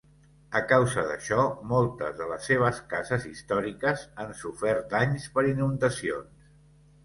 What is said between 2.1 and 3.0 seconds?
de les seves